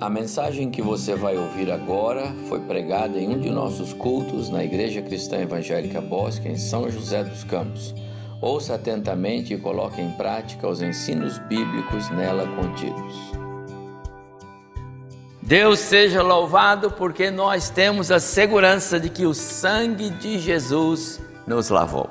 [0.00, 4.64] A mensagem que você vai ouvir agora foi pregada em um de nossos cultos na
[4.64, 7.94] Igreja Cristã Evangélica Bosque, em São José dos Campos.
[8.40, 13.14] Ouça atentamente e coloque em prática os ensinos bíblicos nela contidos.
[15.40, 21.68] Deus seja louvado porque nós temos a segurança de que o sangue de Jesus nos
[21.68, 22.10] lavou.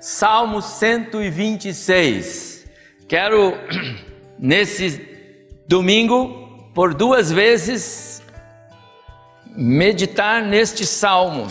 [0.00, 2.66] Salmo 126.
[3.06, 3.52] Quero
[4.40, 5.06] nesse
[5.68, 6.41] domingo
[6.74, 8.22] por duas vezes
[9.54, 11.46] meditar neste salmo,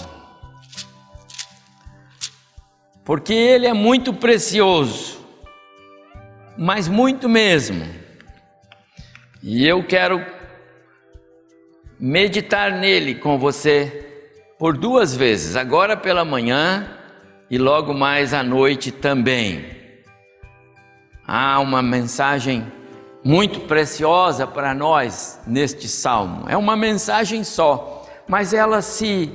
[3.06, 5.20] porque ele é muito precioso,
[6.58, 7.86] mas muito mesmo.
[9.44, 10.26] E eu quero
[12.00, 14.08] meditar nele com você
[14.58, 16.98] por duas vezes, agora pela manhã
[17.50, 19.80] e logo mais à noite também.
[21.28, 22.72] Há uma mensagem
[23.24, 26.46] muito preciosa para nós neste salmo.
[26.48, 29.32] É uma mensagem só, mas ela se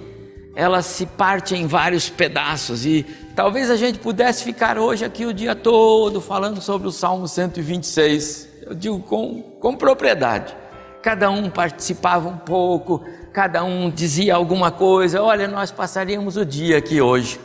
[0.55, 3.03] ela se parte em vários pedaços e
[3.35, 8.49] talvez a gente pudesse ficar hoje aqui o dia todo falando sobre o Salmo 126.
[8.63, 10.57] Eu digo com, com propriedade.
[11.03, 15.23] Cada um participava um pouco, cada um dizia alguma coisa.
[15.23, 17.39] Olha, nós passaríamos o dia aqui hoje.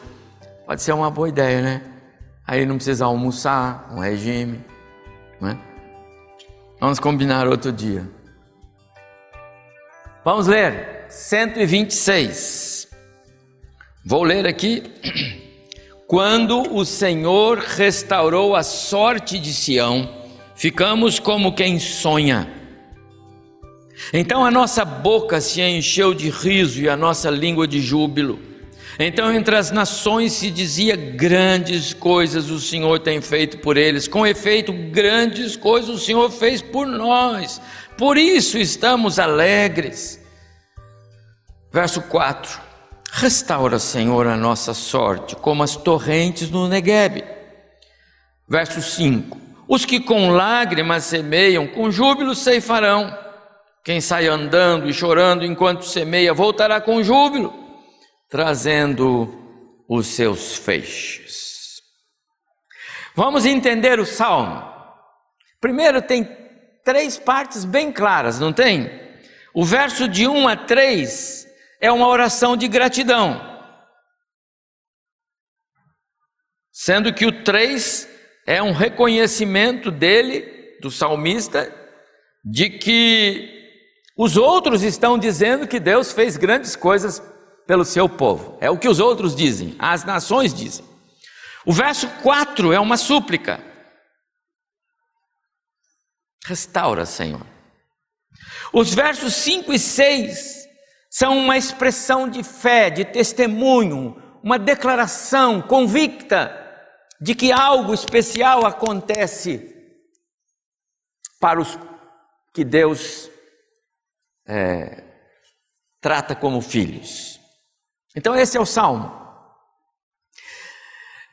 [0.66, 1.82] Pode ser uma boa ideia, né?
[2.48, 4.62] Aí não precisa almoçar, um regime,
[5.40, 5.71] não é?
[6.82, 8.10] Vamos combinar outro dia.
[10.26, 12.88] Vamos ler 126.
[14.04, 14.82] Vou ler aqui.
[16.08, 20.10] Quando o Senhor restaurou a sorte de Sião,
[20.56, 22.52] ficamos como quem sonha.
[24.12, 28.40] Então a nossa boca se encheu de riso e a nossa língua de júbilo.
[29.04, 34.08] Então, entre as nações se dizia: grandes coisas o Senhor tem feito por eles.
[34.08, 37.60] Com efeito, grandes coisas o Senhor fez por nós.
[37.98, 40.22] Por isso estamos alegres.
[41.72, 42.60] Verso 4:
[43.12, 47.24] Restaura, Senhor, a nossa sorte, como as torrentes no Neguebe.
[48.48, 53.18] Verso 5: Os que com lágrimas semeiam, com júbilo ceifarão.
[53.84, 57.61] Quem sai andando e chorando enquanto semeia, voltará com júbilo
[58.32, 61.82] trazendo os seus feixes.
[63.14, 64.72] Vamos entender o salmo.
[65.60, 66.24] Primeiro, tem
[66.82, 68.90] três partes bem claras, não tem?
[69.54, 71.46] O verso de 1 a 3
[71.82, 73.50] é uma oração de gratidão.
[76.72, 78.08] Sendo que o 3
[78.48, 81.70] é um reconhecimento dele, do salmista,
[82.46, 83.60] de que
[84.18, 87.22] os outros estão dizendo que Deus fez grandes coisas
[87.66, 88.58] pelo seu povo.
[88.60, 90.86] É o que os outros dizem, as nações dizem.
[91.66, 93.64] O verso 4 é uma súplica.
[96.46, 97.46] Restaura, Senhor.
[98.74, 100.68] Os versos 5 e 6
[101.10, 106.58] são uma expressão de fé, de testemunho, uma declaração convicta
[107.20, 109.70] de que algo especial acontece
[111.40, 111.78] para os
[112.54, 113.30] que Deus
[114.48, 115.04] é,
[116.02, 117.31] trata como filhos.
[118.16, 119.20] Então, esse é o salmo.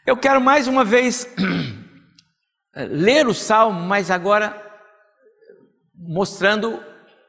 [0.07, 1.29] Eu quero mais uma vez
[2.75, 4.65] ler o salmo, mas agora
[5.95, 6.83] mostrando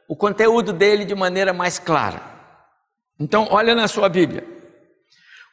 [0.07, 2.21] o conteúdo dele de maneira mais clara.
[3.19, 4.47] Então, olha na sua Bíblia.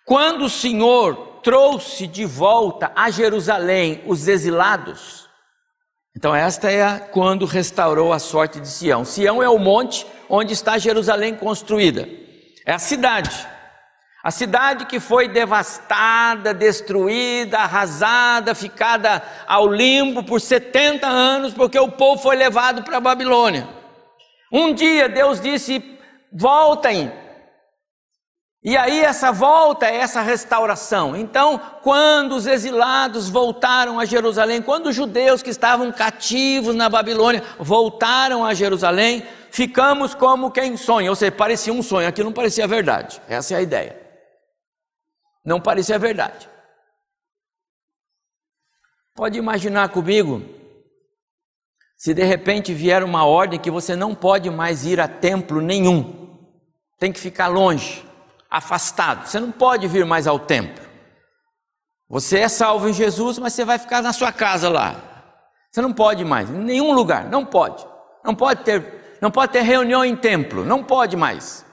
[0.05, 5.29] Quando o Senhor trouxe de volta a Jerusalém os exilados,
[6.17, 9.05] então esta é a, quando restaurou a sorte de Sião.
[9.05, 12.09] Sião é o monte onde está Jerusalém construída.
[12.65, 13.47] É a cidade.
[14.27, 21.93] A cidade que foi devastada, destruída, arrasada, ficada ao limbo por 70 anos, porque o
[21.93, 23.69] povo foi levado para a Babilônia.
[24.53, 25.81] Um dia Deus disse:
[26.33, 27.13] voltem.
[28.65, 31.17] E aí essa volta é essa restauração.
[31.17, 37.45] Então, quando os exilados voltaram a Jerusalém, quando os judeus que estavam cativos na Babilônia
[37.61, 42.67] voltaram a Jerusalém, ficamos como quem sonha, ou seja, parecia um sonho, aquilo não parecia
[42.67, 43.23] verdade.
[43.29, 44.06] Essa é a ideia
[45.47, 46.51] não parecia verdade.
[49.15, 50.43] Pode imaginar comigo,
[51.97, 56.37] se de repente vier uma ordem que você não pode mais ir a templo nenhum,
[56.99, 58.05] tem que ficar longe,
[58.51, 60.85] afastado, você não pode vir mais ao templo.
[62.09, 65.01] Você é salvo em Jesus, mas você vai ficar na sua casa lá.
[65.71, 67.87] Você não pode mais, em nenhum lugar, não pode.
[68.25, 71.66] Não pode ter, não pode ter reunião em templo, não pode mais.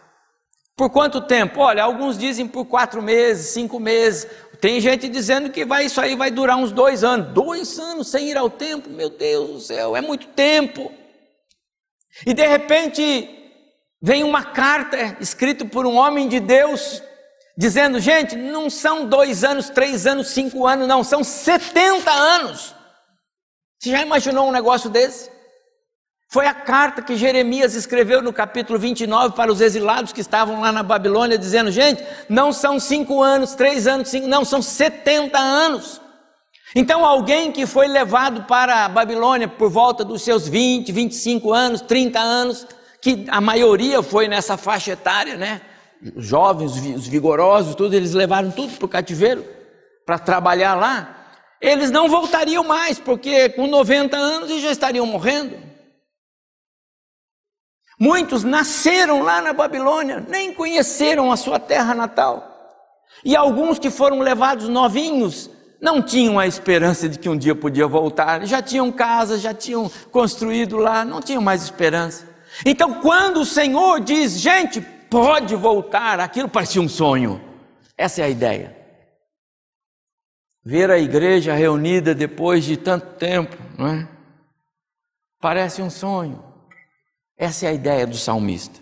[0.76, 1.60] Por quanto tempo?
[1.60, 4.28] Olha, alguns dizem por quatro meses, cinco meses.
[4.60, 7.34] Tem gente dizendo que vai, isso aí vai durar uns dois anos.
[7.34, 10.92] Dois anos sem ir ao templo, meu Deus do céu, é muito tempo.
[12.26, 13.30] E de repente
[14.02, 17.04] vem uma carta escrita por um homem de Deus,
[17.58, 22.74] dizendo: gente, não são dois anos, três anos, cinco anos, não, são 70 anos.
[23.80, 25.33] Você já imaginou um negócio desse?
[26.34, 30.72] Foi a carta que Jeremias escreveu no capítulo 29 para os exilados que estavam lá
[30.72, 36.02] na Babilônia, dizendo: gente, não são cinco anos, três anos, cinco, não, são 70 anos.
[36.76, 41.82] Então, alguém que foi levado para a Babilônia por volta dos seus 20, 25 anos,
[41.82, 42.66] 30 anos,
[43.00, 45.62] que a maioria foi nessa faixa etária, né?
[46.16, 49.46] Os jovens, os vigorosos, tudo, eles levaram tudo para o cativeiro
[50.04, 51.28] para trabalhar lá.
[51.62, 55.73] Eles não voltariam mais, porque com 90 anos eles já estariam morrendo.
[58.00, 62.50] Muitos nasceram lá na Babilônia, nem conheceram a sua terra natal.
[63.24, 65.50] E alguns que foram levados novinhos
[65.80, 69.92] não tinham a esperança de que um dia podia voltar, já tinham casa, já tinham
[70.12, 72.28] construído lá, não tinham mais esperança.
[72.66, 77.42] Então, quando o Senhor diz, gente, pode voltar, aquilo parecia um sonho.
[77.98, 78.78] Essa é a ideia.
[80.64, 84.08] Ver a igreja reunida depois de tanto tempo, não é?
[85.42, 86.53] Parece um sonho.
[87.44, 88.80] Essa é a ideia do salmista.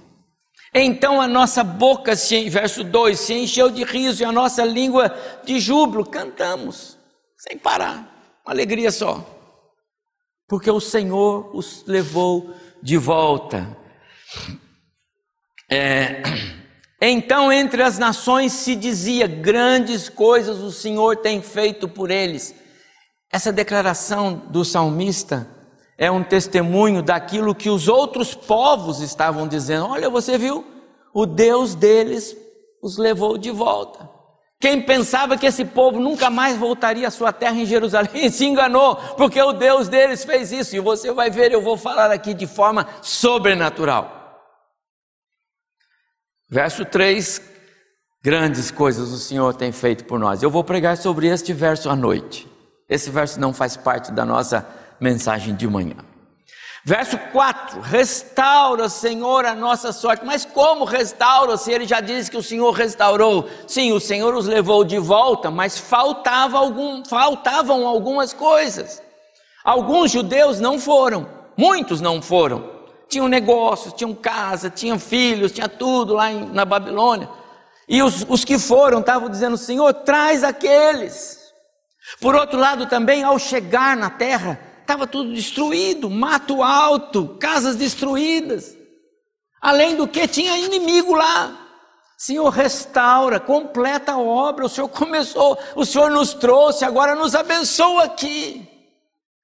[0.72, 5.10] Então a nossa boca, se, verso 2, se encheu de riso e a nossa língua
[5.44, 6.96] de júbilo, cantamos,
[7.40, 9.26] sem parar, uma alegria só,
[10.48, 12.54] porque o Senhor os levou
[12.84, 13.76] de volta.
[15.68, 16.22] É,
[17.02, 22.54] então entre as nações se dizia: grandes coisas o Senhor tem feito por eles.
[23.32, 25.50] Essa declaração do salmista
[26.02, 29.86] é um testemunho daquilo que os outros povos estavam dizendo.
[29.86, 30.66] Olha, você viu?
[31.14, 32.36] O Deus deles
[32.82, 34.10] os levou de volta.
[34.60, 38.96] Quem pensava que esse povo nunca mais voltaria à sua terra em Jerusalém se enganou,
[39.16, 40.76] porque o Deus deles fez isso.
[40.76, 44.42] E você vai ver, eu vou falar aqui de forma sobrenatural.
[46.50, 47.40] Verso 3:
[48.24, 50.42] Grandes coisas o Senhor tem feito por nós.
[50.42, 52.50] Eu vou pregar sobre este verso à noite.
[52.90, 55.96] Esse verso não faz parte da nossa mensagem de manhã.
[56.84, 60.26] Verso 4: Restaura, Senhor, a nossa sorte.
[60.26, 63.48] Mas como restaura se ele já disse que o Senhor restaurou?
[63.68, 69.02] Sim, o Senhor os levou de volta, mas faltava algum, faltavam algumas coisas.
[69.64, 72.82] Alguns judeus não foram, muitos não foram.
[73.08, 77.30] Tinham negócios, tinham casa, tinham filhos, tinha tudo lá em, na Babilônia.
[77.88, 81.40] E os, os que foram estavam dizendo: Senhor, traz aqueles.
[82.20, 84.60] Por outro lado, também, ao chegar na terra,
[84.92, 88.78] estava tudo destruído, mato alto, casas destruídas.
[89.62, 91.58] Além do que tinha inimigo lá.
[92.18, 94.66] Senhor, restaura, completa a obra.
[94.66, 98.68] O Senhor começou, o Senhor nos trouxe, agora nos abençoa aqui.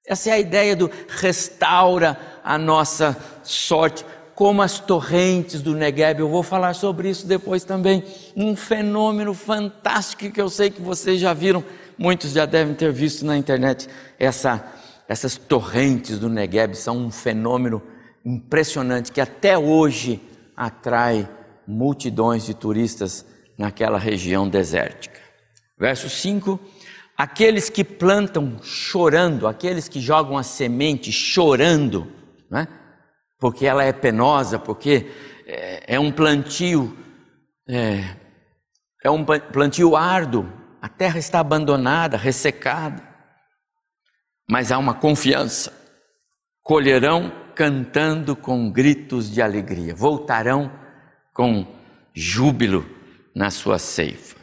[0.06, 4.04] Essa é a ideia do restaura a nossa sorte,
[4.34, 6.20] como as torrentes do Negueb.
[6.20, 8.04] Eu vou falar sobre isso depois também.
[8.36, 11.64] Um fenômeno fantástico que eu sei que vocês já viram,
[11.96, 14.78] muitos já devem ter visto na internet essa
[15.08, 17.82] essas torrentes do Negueb são um fenômeno
[18.22, 20.20] impressionante que até hoje
[20.54, 21.26] atrai
[21.66, 23.24] multidões de turistas
[23.56, 25.18] naquela região desértica.
[25.78, 26.60] Verso 5:
[27.16, 32.12] Aqueles que plantam chorando, aqueles que jogam a semente chorando,
[32.50, 32.68] né?
[33.38, 35.10] porque ela é penosa, porque
[35.46, 36.94] é, é um plantio,
[37.66, 38.04] é,
[39.02, 43.07] é um plantio árduo, a terra está abandonada, ressecada
[44.48, 45.72] mas há uma confiança.
[46.62, 50.72] Colherão cantando com gritos de alegria, voltarão
[51.34, 51.66] com
[52.14, 52.88] júbilo
[53.34, 54.36] na sua ceifa.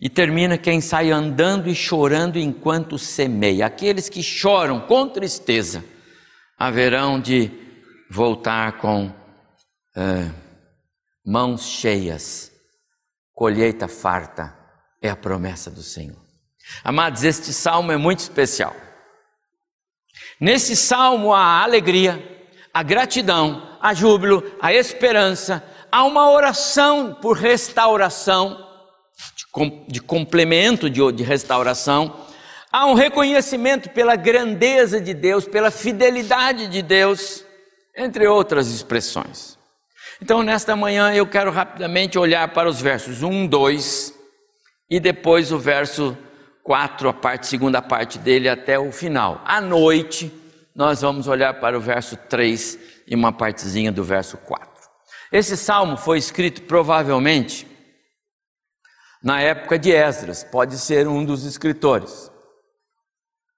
[0.00, 3.66] E termina quem sai andando e chorando enquanto semeia.
[3.66, 5.84] Aqueles que choram com tristeza
[6.56, 7.50] haverão de
[8.10, 9.12] voltar com
[9.96, 10.30] é,
[11.24, 12.50] mãos cheias,
[13.34, 14.56] colheita farta,
[15.02, 16.20] é a promessa do Senhor.
[16.82, 18.74] Amados, este salmo é muito especial.
[20.40, 22.24] Nesse salmo há alegria,
[22.72, 28.66] a gratidão, a júbilo, a esperança, há uma oração por restauração,
[29.36, 32.26] de, de complemento de, de restauração,
[32.72, 37.44] há um reconhecimento pela grandeza de Deus, pela fidelidade de Deus,
[37.94, 39.58] entre outras expressões.
[40.22, 44.14] Então, nesta manhã, eu quero rapidamente olhar para os versos 1, 2
[44.88, 46.16] e depois o verso
[46.62, 49.42] 4, a parte, segunda parte dele até o final.
[49.44, 50.32] À noite,
[50.74, 54.68] nós vamos olhar para o verso 3 e uma partezinha do verso 4.
[55.32, 57.66] Esse salmo foi escrito provavelmente
[59.22, 62.30] na época de Esdras, pode ser um dos escritores.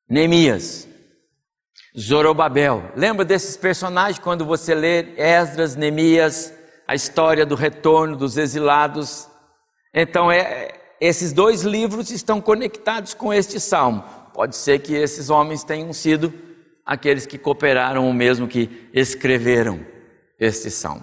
[0.08, 0.88] Neemias.
[1.98, 2.90] Zorobabel.
[2.96, 6.52] Lembra desses personagens quando você lê Esdras, Neemias,
[6.88, 9.28] a história do retorno dos exilados?
[9.94, 14.04] Então, é, esses dois livros estão conectados com este salmo.
[14.32, 16.32] Pode ser que esses homens tenham sido
[16.86, 19.84] aqueles que cooperaram, ou mesmo que escreveram
[20.38, 21.02] este salmo.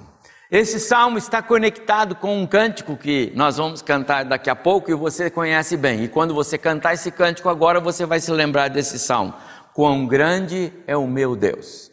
[0.49, 4.95] Esse salmo está conectado com um cântico que nós vamos cantar daqui a pouco e
[4.95, 6.05] você conhece bem.
[6.05, 9.33] E quando você cantar esse cântico agora, você vai se lembrar desse salmo.
[9.73, 11.91] Quão grande é o meu Deus.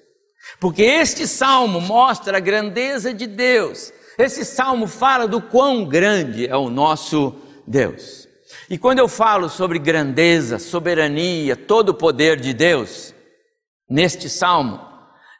[0.61, 3.93] Porque este salmo mostra a grandeza de Deus.
[4.17, 7.46] Esse salmo fala do quão grande é o nosso Deus.
[8.71, 13.15] E quando eu falo sobre grandeza, soberania, todo o poder de Deus,
[13.89, 14.81] neste salmo,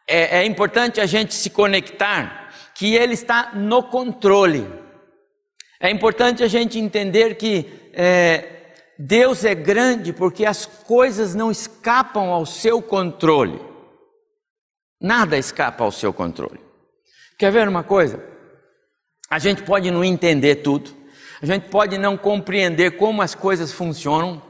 [0.09, 4.67] é, é importante a gente se conectar que Ele está no controle.
[5.81, 12.31] É importante a gente entender que é, Deus é grande porque as coisas não escapam
[12.31, 13.61] ao seu controle.
[15.01, 16.61] Nada escapa ao seu controle.
[17.39, 18.23] Quer ver uma coisa?
[19.29, 20.96] A gente pode não entender tudo,
[21.43, 24.43] a gente pode não compreender como as coisas funcionam,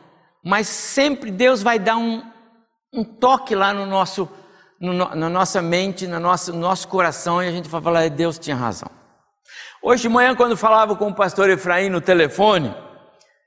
[0.45, 2.23] mas sempre Deus vai dar um,
[2.93, 4.29] um toque lá no nosso
[4.81, 8.39] no, na nossa mente, no nosso, no nosso coração, e a gente vai falar, Deus
[8.39, 8.91] tinha razão.
[9.83, 12.75] Hoje de manhã, quando falava com o pastor Efraim no telefone,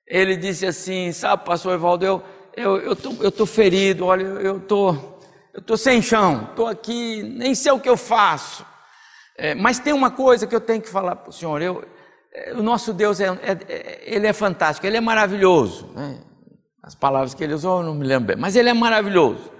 [0.08, 2.24] ele disse assim, sabe, pastor Evaldo, eu,
[2.56, 4.96] eu, eu, tô, eu tô ferido, olha, eu tô,
[5.54, 8.66] eu tô sem chão, tô aqui, nem sei o que eu faço,
[9.38, 11.99] é, mas tem uma coisa que eu tenho que falar para o senhor, eu, é,
[12.56, 16.20] o nosso Deus, é, é, é, ele é fantástico, ele é maravilhoso, né?
[16.82, 19.52] as palavras que ele usou eu não me lembro bem, mas ele é maravilhoso,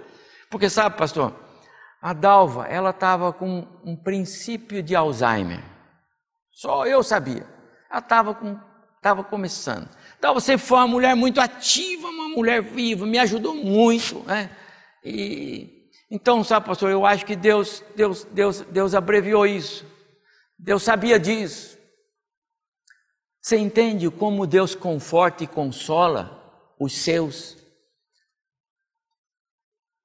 [0.50, 1.34] porque sabe, pastor,
[2.00, 5.62] a Dalva, ela estava com um princípio de Alzheimer.
[6.50, 7.46] Só eu sabia.
[7.90, 8.58] Ela estava com,
[8.96, 9.88] estava começando.
[10.18, 14.50] Dalva sempre foi uma mulher muito ativa, uma mulher viva, me ajudou muito, né?
[15.04, 19.86] E então, sabe, pastor, eu acho que Deus, Deus, Deus, Deus abreviou isso.
[20.58, 21.78] Deus sabia disso.
[23.40, 26.38] Você entende como Deus conforta e consola
[26.78, 27.56] os seus?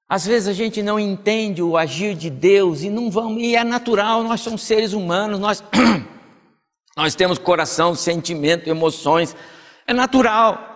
[0.07, 3.63] Às vezes a gente não entende o agir de Deus e não vamos, e é
[3.63, 5.63] natural, nós somos seres humanos, nós,
[6.95, 9.35] nós temos coração, sentimento, emoções,
[9.87, 10.73] é natural.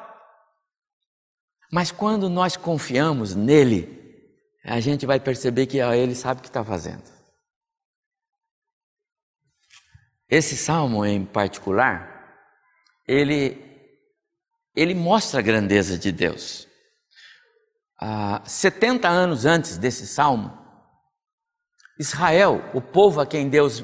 [1.71, 3.97] Mas quando nós confiamos nele,
[4.65, 7.03] a gente vai perceber que ele sabe o que está fazendo.
[10.27, 12.18] Esse salmo em particular,
[13.11, 13.57] ele,
[14.75, 16.69] ele mostra a grandeza de Deus
[17.99, 20.57] ah, 70 anos antes desse salmo,
[21.99, 23.83] Israel, o povo a quem Deus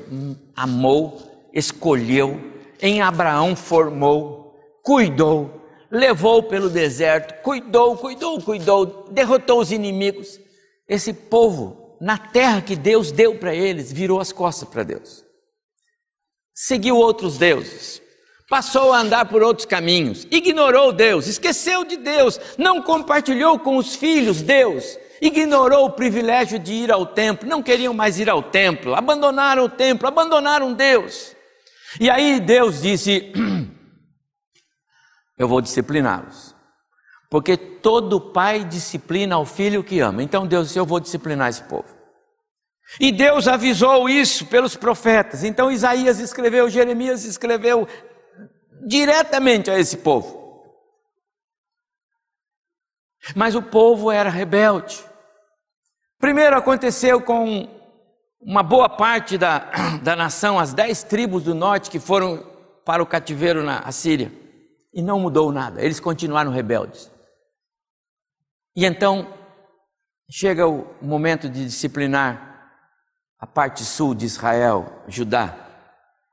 [0.56, 2.40] amou, escolheu,
[2.82, 10.40] em Abraão formou, cuidou, levou pelo deserto, cuidou, cuidou, cuidou, derrotou os inimigos.
[10.88, 15.26] Esse povo, na terra que Deus deu para eles, virou as costas para Deus.
[16.54, 18.02] Seguiu outros deuses,
[18.50, 23.96] passou a andar por outros caminhos, ignorou Deus, esqueceu de Deus, não compartilhou com os
[23.96, 28.94] filhos Deus, ignorou o privilégio de ir ao templo, não queriam mais ir ao templo,
[28.94, 31.36] abandonaram o templo, abandonaram Deus.
[32.00, 33.32] E aí Deus disse:
[35.38, 36.54] Eu vou discipliná-los.
[37.30, 40.22] Porque todo pai disciplina o filho que ama.
[40.22, 41.96] Então Deus disse: Eu vou disciplinar esse povo.
[43.00, 45.44] E Deus avisou isso pelos profetas.
[45.44, 47.88] Então Isaías escreveu, Jeremias escreveu,
[48.86, 50.46] diretamente a esse povo.
[53.36, 55.04] Mas o povo era rebelde.
[56.20, 57.68] Primeiro aconteceu com
[58.40, 59.70] uma boa parte da,
[60.04, 62.44] da nação, as dez tribos do norte que foram
[62.86, 64.32] para o cativeiro na Assíria.
[64.94, 67.12] E não mudou nada, eles continuaram rebeldes.
[68.76, 69.34] E então
[70.30, 72.72] chega o momento de disciplinar
[73.40, 75.54] a parte sul de Israel, Judá,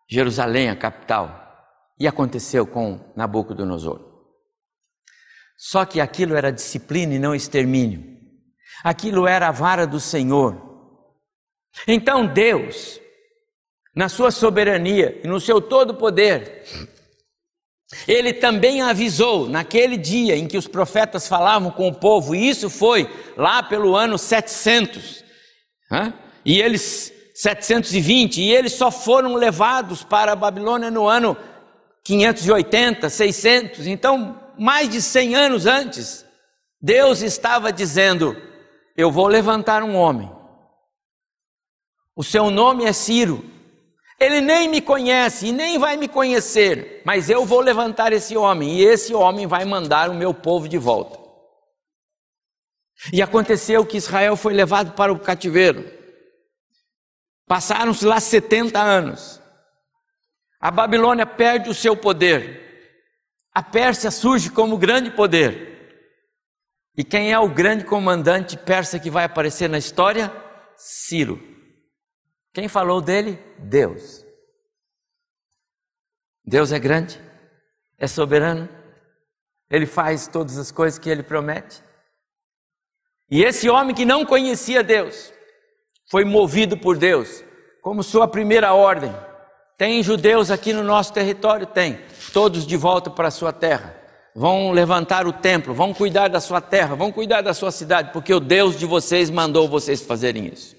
[0.09, 1.42] Jerusalém, a capital.
[1.99, 4.01] E aconteceu com Nabucodonosor.
[5.57, 8.03] Só que aquilo era disciplina e não extermínio.
[8.83, 10.61] Aquilo era a vara do Senhor.
[11.87, 13.01] Então Deus,
[13.95, 16.65] na sua soberania e no seu todo poder,
[18.09, 22.71] ele também avisou naquele dia em que os profetas falavam com o povo, e isso
[22.71, 25.23] foi lá pelo ano 700,
[25.91, 26.15] né?
[26.45, 31.37] e eles 720, e eles só foram levados para a Babilônia no ano
[32.05, 36.25] 580, 600, então mais de 100 anos antes,
[36.81, 38.37] Deus estava dizendo:
[38.97, 40.31] Eu vou levantar um homem.
[42.15, 43.51] O seu nome é Ciro.
[44.21, 48.79] Ele nem me conhece e nem vai me conhecer, mas eu vou levantar esse homem
[48.79, 51.19] e esse homem vai mandar o meu povo de volta.
[53.13, 55.91] E aconteceu que Israel foi levado para o cativeiro.
[57.49, 59.42] Passaram-se lá 70 anos.
[60.63, 62.63] A Babilônia perde o seu poder.
[63.53, 65.73] A Pérsia surge como grande poder.
[66.97, 70.33] E quem é o grande comandante persa que vai aparecer na história?
[70.77, 71.43] Ciro.
[72.55, 73.43] Quem falou dele?
[73.59, 74.25] Deus.
[76.45, 77.21] Deus é grande,
[77.99, 78.69] é soberano,
[79.71, 81.83] ele faz todas as coisas que ele promete.
[83.29, 85.33] E esse homem que não conhecia Deus,
[86.09, 87.43] foi movido por Deus,
[87.81, 89.13] como sua primeira ordem.
[89.83, 91.67] Tem judeus aqui no nosso território?
[91.67, 91.99] Tem.
[92.33, 93.97] Todos de volta para a sua terra.
[94.33, 98.33] Vão levantar o templo, vão cuidar da sua terra, vão cuidar da sua cidade, porque
[98.33, 100.77] o Deus de vocês mandou vocês fazerem isso.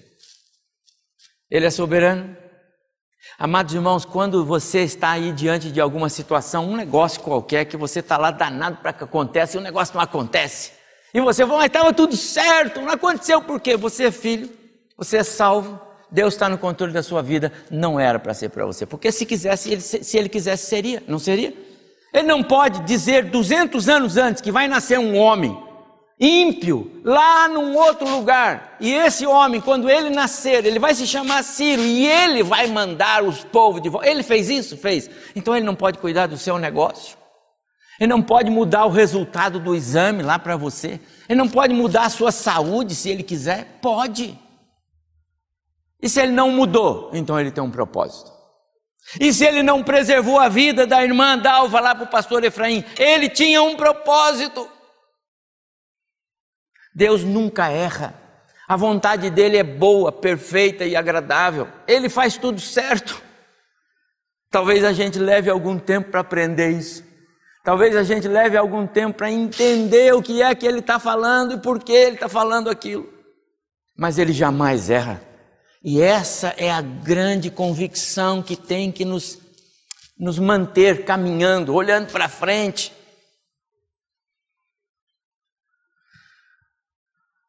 [1.50, 2.34] Ele é soberano.
[3.38, 8.00] Amados irmãos, quando você está aí diante de alguma situação, um negócio qualquer, que você
[8.00, 10.72] está lá danado para que aconteça e o negócio não acontece.
[11.12, 13.76] E você fala, mas estava tudo certo, não aconteceu por quê?
[13.76, 14.48] Você é filho,
[14.96, 15.78] você é salvo,
[16.14, 18.86] Deus está no controle da sua vida, não era para ser para você.
[18.86, 21.52] Porque se quisesse, ele, se ele quisesse, seria, não seria?
[22.12, 25.60] Ele não pode dizer 200 anos antes que vai nascer um homem
[26.20, 28.76] ímpio lá num outro lugar.
[28.78, 33.24] E esse homem, quando ele nascer, ele vai se chamar Ciro e ele vai mandar
[33.24, 34.08] os povos de volta.
[34.08, 34.76] Ele fez isso?
[34.76, 35.10] Fez.
[35.34, 37.18] Então ele não pode cuidar do seu negócio.
[37.98, 41.00] Ele não pode mudar o resultado do exame lá para você.
[41.28, 43.78] Ele não pode mudar a sua saúde se ele quiser.
[43.82, 44.43] Pode.
[46.04, 48.30] E se ele não mudou, então ele tem um propósito.
[49.18, 52.84] E se ele não preservou a vida da irmã Dalva lá para o pastor Efraim,
[52.98, 54.68] ele tinha um propósito.
[56.94, 58.20] Deus nunca erra.
[58.68, 61.68] A vontade dele é boa, perfeita e agradável.
[61.88, 63.22] Ele faz tudo certo.
[64.50, 67.02] Talvez a gente leve algum tempo para aprender isso.
[67.64, 71.54] Talvez a gente leve algum tempo para entender o que é que ele está falando
[71.54, 73.10] e por que ele está falando aquilo.
[73.96, 75.33] Mas ele jamais erra.
[75.84, 79.38] E essa é a grande convicção que tem que nos,
[80.18, 82.90] nos manter caminhando, olhando para frente.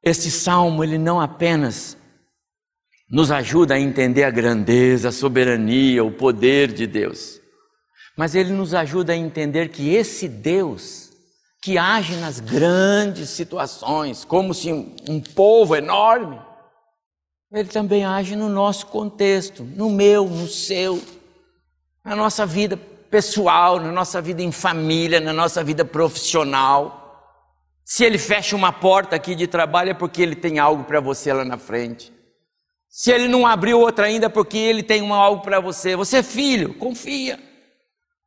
[0.03, 1.97] Este salmo, ele não apenas
[3.09, 7.39] nos ajuda a entender a grandeza, a soberania, o poder de Deus,
[8.17, 11.09] mas ele nos ajuda a entender que esse Deus,
[11.61, 16.37] que age nas grandes situações, como se um povo enorme,
[17.51, 21.01] ele também age no nosso contexto, no meu, no seu,
[22.03, 22.77] na nossa vida
[23.09, 27.01] pessoal, na nossa vida em família, na nossa vida profissional.
[27.83, 31.31] Se ele fecha uma porta aqui de trabalho é porque ele tem algo para você
[31.31, 32.11] lá na frente.
[32.89, 35.95] Se ele não abriu outra ainda é porque ele tem algo para você.
[35.95, 37.39] Você é filho, confia.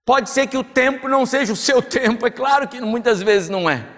[0.05, 3.49] Pode ser que o tempo não seja o seu tempo, é claro que muitas vezes
[3.49, 3.98] não é.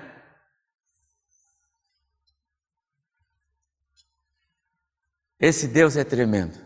[5.40, 6.58] Esse Deus é tremendo.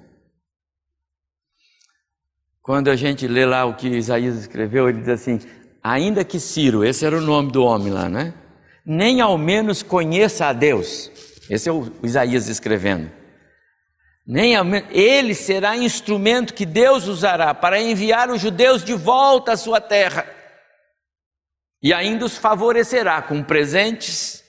[2.60, 5.38] Quando a gente lê lá o que Isaías escreveu, ele diz assim:
[5.82, 8.34] ainda que Ciro, esse era o nome do homem lá, né?
[8.84, 11.10] nem ao menos conheça a Deus.
[11.48, 13.10] Esse é o Isaías escrevendo.
[14.26, 19.52] Nem ao menos, ele será instrumento que Deus usará para enviar os judeus de volta
[19.52, 20.26] à sua terra.
[21.82, 24.42] E ainda os favorecerá com presentes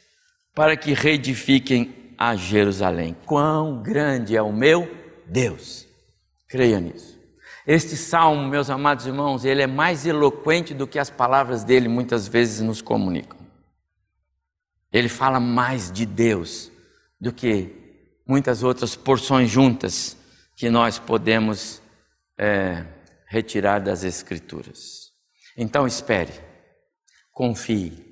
[0.54, 3.16] para que reedifiquem a Jerusalém.
[3.26, 4.90] Quão grande é o meu
[5.26, 5.88] Deus!
[6.48, 7.16] Creia nisso.
[7.68, 12.28] Este salmo, meus amados irmãos, ele é mais eloquente do que as palavras dele muitas
[12.28, 13.40] vezes nos comunicam.
[14.94, 16.72] Ele fala mais de Deus
[17.20, 17.76] do que
[18.28, 20.16] muitas outras porções juntas
[20.56, 21.82] que nós podemos
[22.38, 22.86] é,
[23.28, 25.12] retirar das Escrituras.
[25.58, 26.34] Então espere,
[27.32, 28.06] confie,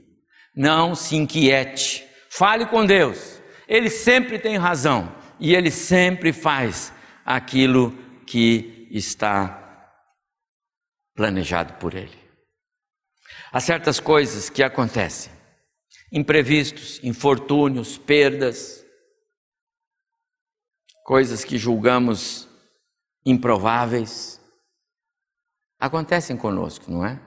[0.56, 3.42] não se inquiete, fale com Deus,
[3.73, 6.93] Ele sempre tem razão e Ele sempre faz
[7.25, 7.91] aquilo
[8.23, 9.91] que está
[11.15, 12.15] planejado por Ele.
[13.51, 15.33] Há certas coisas que acontecem
[16.12, 18.86] imprevistos, infortúnios, perdas,
[21.03, 22.47] coisas que julgamos
[23.25, 24.39] improváveis,
[25.79, 27.19] acontecem conosco, não é?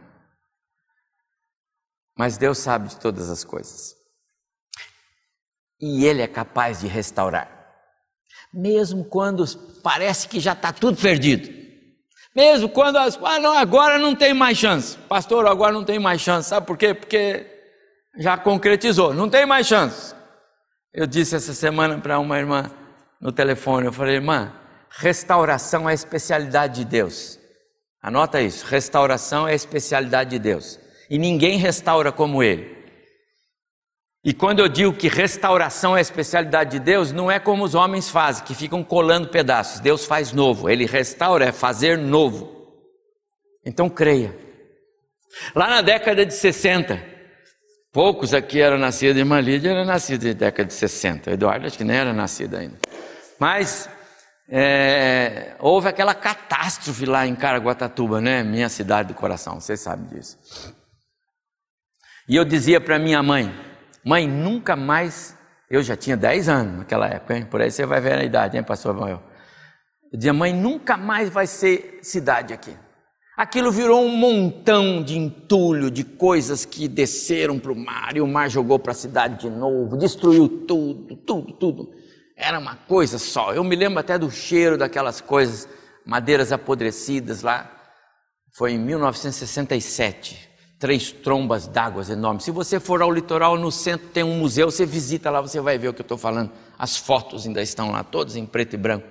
[2.17, 3.96] Mas Deus sabe de todas as coisas.
[5.81, 7.51] E Ele é capaz de restaurar.
[8.53, 9.45] Mesmo quando
[9.83, 11.55] parece que já está tudo perdido.
[12.35, 14.97] Mesmo quando as, ah, não, agora não tem mais chance.
[15.09, 16.51] Pastor, agora não tem mais chance.
[16.51, 16.93] Sabe por quê?
[16.93, 17.47] Porque
[18.19, 20.15] já concretizou, não tem mais chance.
[20.93, 22.71] Eu disse essa semana para uma irmã
[23.21, 24.53] no telefone, eu falei, irmã,
[24.91, 27.39] restauração é a especialidade de Deus.
[28.03, 30.79] Anota isso, restauração é a especialidade de Deus.
[31.09, 32.76] E ninguém restaura como Ele.
[34.27, 37.77] E quando eu digo que restauração é a especialidade de Deus, não é como os
[37.77, 39.79] homens fazem, que ficam colando pedaços.
[39.79, 42.53] Deus faz novo, ele restaura, é fazer novo.
[43.65, 44.37] Então creia.
[45.55, 47.01] Lá na década de 60,
[47.93, 51.85] poucos aqui eram nascidos, irmã Lídia era nascida na década de 60, Eduardo acho que
[51.85, 52.79] nem era nascido ainda.
[53.39, 53.89] Mas
[54.49, 58.43] é, houve aquela catástrofe lá em Caraguatatuba, né?
[58.43, 60.37] Minha cidade do coração, vocês sabem disso.
[62.29, 63.76] E eu dizia para minha mãe,
[64.07, 65.37] mãe, nunca mais,
[65.69, 67.45] eu já tinha 10 anos naquela época, hein?
[67.45, 69.21] por aí você vai ver a idade, hein, pastor Manuel?
[70.13, 72.73] Eu dizia, mãe, nunca mais vai ser cidade aqui.
[73.37, 78.29] Aquilo virou um montão de entulho, de coisas que desceram para o mar, e o
[78.29, 81.91] mar jogou para a cidade de novo, destruiu tudo, tudo, tudo.
[82.37, 83.53] Era uma coisa só.
[83.53, 85.69] Eu me lembro até do cheiro daquelas coisas,
[86.05, 87.71] madeiras apodrecidas lá.
[88.55, 90.56] Foi em 1967.
[90.79, 92.45] Três trombas d'água enormes.
[92.45, 95.79] Se você for ao litoral, no centro tem um museu, você visita lá, você vai
[95.79, 96.53] ver o que eu estou falando.
[96.79, 99.07] As fotos ainda estão lá, todas em preto e branco.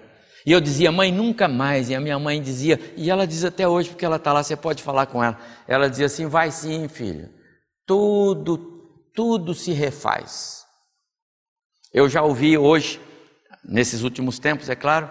[0.46, 1.90] E eu dizia, mãe, nunca mais.
[1.90, 4.56] E a minha mãe dizia, e ela diz até hoje, porque ela está lá, você
[4.56, 5.40] pode falar com ela.
[5.68, 7.30] Ela dizia assim: vai sim, filho.
[7.86, 8.58] Tudo,
[9.14, 10.64] tudo se refaz.
[11.92, 13.00] Eu já ouvi hoje,
[13.64, 15.10] nesses últimos tempos, é claro,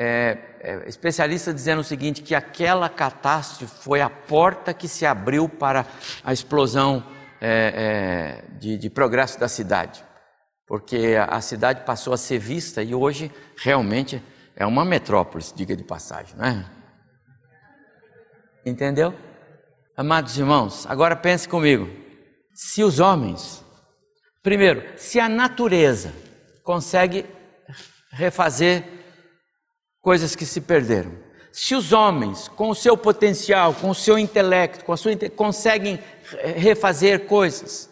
[0.00, 5.48] é, é, especialistas dizendo o seguinte: que aquela catástrofe foi a porta que se abriu
[5.48, 5.84] para
[6.22, 7.04] a explosão
[7.40, 10.04] é, é de, de progresso da cidade.
[10.68, 14.22] Porque a cidade passou a ser vista e hoje realmente
[14.54, 16.64] é uma metrópole, diga de passagem, não é?
[18.64, 19.14] Entendeu?
[19.96, 21.88] Amados irmãos, agora pense comigo.
[22.54, 23.64] Se os homens,
[24.42, 26.12] primeiro, se a natureza
[26.62, 27.24] consegue
[28.12, 28.98] refazer
[30.00, 31.12] coisas que se perderam,
[31.52, 35.98] se os homens, com o seu potencial, com o seu intelecto, com a sua conseguem
[36.56, 37.90] refazer coisas,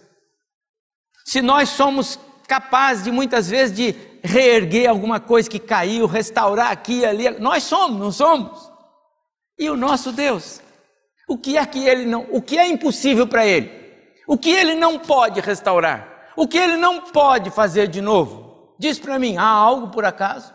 [1.24, 7.00] se nós somos capazes de muitas vezes de reerguer alguma coisa que caiu, restaurar aqui
[7.00, 7.30] e ali.
[7.38, 8.70] Nós somos, não somos?
[9.58, 10.60] E o nosso Deus?
[11.28, 13.70] O que é que ele não, o que é impossível para ele?
[14.26, 16.32] O que ele não pode restaurar?
[16.36, 18.74] O que ele não pode fazer de novo?
[18.78, 20.54] Diz para mim, há algo por acaso?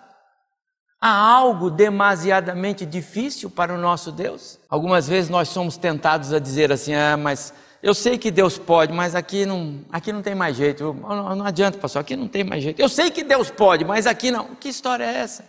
[1.01, 4.59] Há algo demasiadamente difícil para o nosso Deus?
[4.69, 8.93] Algumas vezes nós somos tentados a dizer assim: "Ah, mas eu sei que Deus pode,
[8.93, 10.93] mas aqui não, aqui não tem mais jeito.
[10.93, 12.79] Não, não adianta, pastor, aqui não tem mais jeito.
[12.79, 14.53] Eu sei que Deus pode, mas aqui não.
[14.55, 15.43] Que história é essa?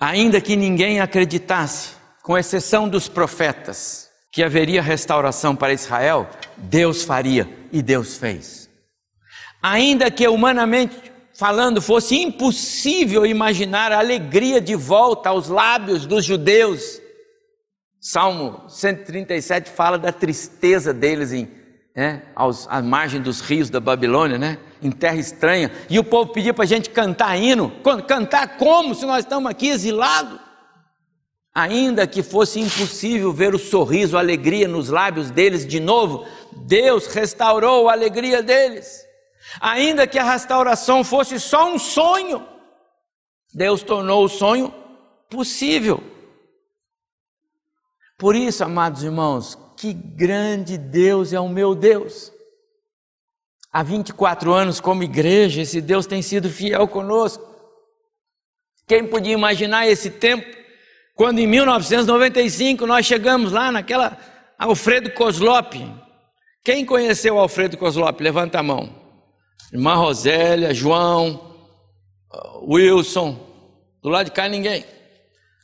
[0.00, 1.90] Ainda que ninguém acreditasse,
[2.22, 8.68] com exceção dos profetas, que haveria restauração para Israel, Deus faria e Deus fez.
[9.62, 17.00] Ainda que humanamente falando fosse impossível imaginar a alegria de volta aos lábios dos judeus,
[18.00, 21.48] Salmo 137 fala da tristeza deles em
[21.94, 26.32] né, aos, à margem dos rios da Babilônia, né, em terra estranha, e o povo
[26.32, 27.72] pedia para a gente cantar hino,
[28.08, 30.40] cantar como se nós estamos aqui exilados?
[31.54, 36.26] Ainda que fosse impossível ver o sorriso, a alegria nos lábios deles de novo,
[36.66, 39.07] Deus restaurou a alegria deles.
[39.60, 42.46] Ainda que a restauração fosse só um sonho,
[43.52, 44.72] Deus tornou o sonho
[45.30, 46.02] possível.
[48.18, 52.32] Por isso, amados irmãos, que grande Deus é o meu Deus.
[53.72, 57.46] Há 24 anos, como igreja, esse Deus tem sido fiel conosco.
[58.86, 60.46] Quem podia imaginar esse tempo,
[61.14, 64.18] quando em 1995 nós chegamos lá naquela
[64.58, 65.74] Alfredo Koslop.
[66.64, 68.20] Quem conheceu Alfredo Koslop?
[68.20, 68.97] Levanta a mão.
[69.72, 71.54] Irmã Rosélia, João,
[72.62, 73.38] Wilson,
[74.02, 74.84] do lado de cá ninguém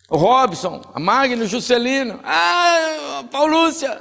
[0.08, 4.00] o Robson, a Magno, Juscelino, ah, Paulúcia.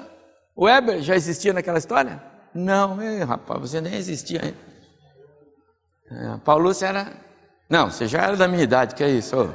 [0.55, 2.21] O Weber já existia naquela história?
[2.53, 4.57] Não, ei, rapaz, você nem existia ainda.
[6.11, 7.13] É, Paulúcia era.
[7.67, 9.51] Não, você já era da minha idade, que é isso?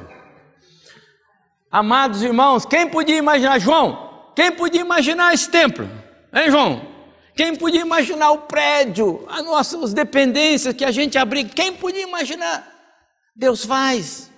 [1.71, 4.31] Amados irmãos, quem podia imaginar, João?
[4.35, 5.89] Quem podia imaginar esse templo?
[6.33, 6.88] Hein, João?
[7.39, 11.49] Quem podia imaginar o prédio, as nossas dependências que a gente abriga?
[11.55, 12.67] Quem podia imaginar?
[13.33, 14.29] Deus faz.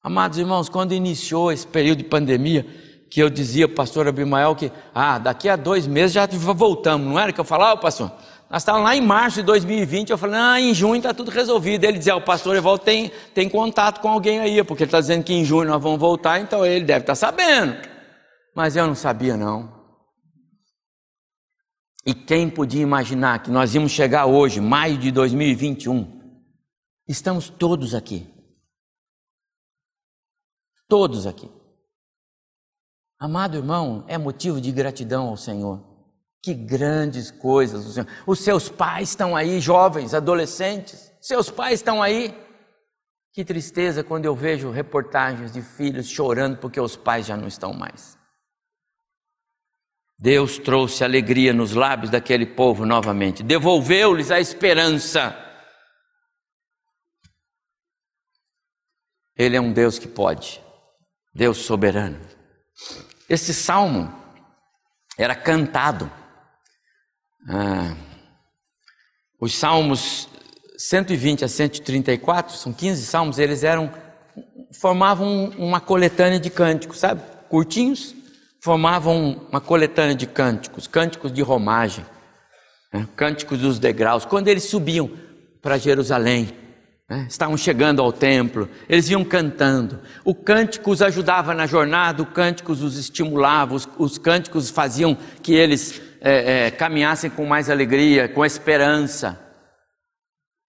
[0.00, 2.64] Amados irmãos, quando iniciou esse período de pandemia,
[3.10, 7.32] que eu dizia pastor Abimael que, ah, daqui a dois meses já voltamos, não era
[7.32, 8.12] que eu falava, pastor?
[8.48, 11.82] Nós estávamos lá em março de 2020, eu falei, ah, em junho está tudo resolvido.
[11.82, 15.24] Ele dizia, o pastor Evaldo tem, tem contato com alguém aí, porque ele está dizendo
[15.24, 17.78] que em junho nós vamos voltar, então ele deve estar tá sabendo.
[18.54, 19.73] Mas eu não sabia, não.
[22.06, 26.22] E quem podia imaginar que nós íamos chegar hoje, maio de 2021?
[27.08, 28.28] Estamos todos aqui.
[30.86, 31.50] Todos aqui.
[33.18, 35.82] Amado irmão, é motivo de gratidão ao Senhor.
[36.42, 37.96] Que grandes coisas.
[38.26, 41.10] Os seus pais estão aí, jovens, adolescentes.
[41.22, 42.38] Seus pais estão aí.
[43.32, 47.72] Que tristeza quando eu vejo reportagens de filhos chorando porque os pais já não estão
[47.72, 48.18] mais.
[50.18, 55.40] Deus trouxe alegria nos lábios daquele povo novamente, devolveu-lhes a esperança.
[59.36, 60.62] Ele é um Deus que pode,
[61.34, 62.20] Deus soberano.
[63.28, 64.12] Esse salmo
[65.18, 66.10] era cantado
[67.48, 67.94] ah,
[69.38, 70.28] os salmos
[70.78, 73.92] 120 a 134, são 15 salmos, eles eram
[74.80, 77.22] formavam uma coletânea de cânticos, sabe?
[77.48, 78.14] Curtinhos,
[78.64, 82.02] formavam uma coletânea de cânticos, cânticos de romagem,
[82.90, 83.06] né?
[83.14, 84.24] cânticos dos degraus.
[84.24, 85.10] Quando eles subiam
[85.60, 86.48] para Jerusalém,
[87.06, 87.26] né?
[87.28, 90.00] estavam chegando ao templo, eles iam cantando.
[90.24, 95.52] O cântico os ajudava na jornada, o cântico os estimulava, os, os cânticos faziam que
[95.52, 99.38] eles é, é, caminhassem com mais alegria, com esperança.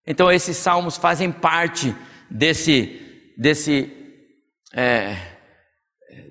[0.06, 1.96] Então esses salmos fazem parte
[2.30, 3.90] desse, desse,
[4.74, 5.16] é,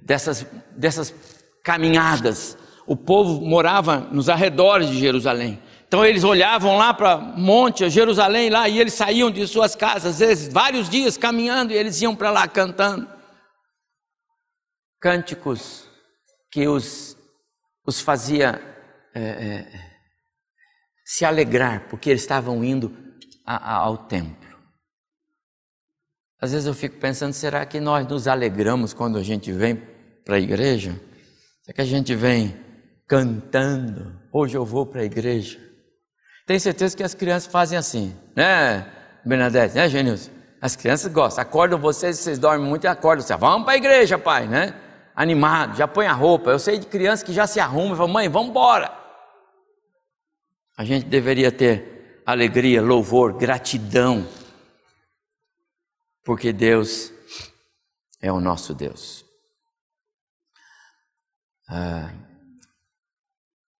[0.04, 0.46] dessas,
[0.78, 1.35] dessas
[1.66, 2.56] caminhadas.
[2.86, 5.60] O povo morava nos arredores de Jerusalém.
[5.88, 10.20] Então eles olhavam lá para Monte, Jerusalém lá, e eles saíam de suas casas, às
[10.20, 13.10] vezes vários dias caminhando, e eles iam para lá cantando.
[15.02, 15.90] Cânticos
[16.52, 17.18] que os,
[17.86, 18.62] os fazia
[19.16, 19.92] é, é,
[21.04, 22.96] se alegrar, porque eles estavam indo
[23.46, 24.56] a, a, ao templo.
[26.40, 29.76] Às vezes eu fico pensando, será que nós nos alegramos quando a gente vem
[30.24, 31.00] para a igreja?
[31.66, 32.56] Será que a gente vem
[33.08, 34.22] cantando?
[34.32, 35.60] Hoje eu vou para a igreja.
[36.46, 38.88] Tenho certeza que as crianças fazem assim, né,
[39.26, 40.30] Bernadette, né, Genilson?
[40.62, 44.16] As crianças gostam, acordam vocês, vocês dormem muito e acordam, você, vamos para a igreja,
[44.16, 44.80] pai, né?
[45.16, 46.52] Animado, já põe a roupa.
[46.52, 48.96] Eu sei de crianças que já se arrumam e falam, mãe, vamos embora.
[50.78, 54.28] A gente deveria ter alegria, louvor, gratidão,
[56.24, 57.12] porque Deus
[58.22, 59.25] é o nosso Deus.
[61.68, 62.14] Ah,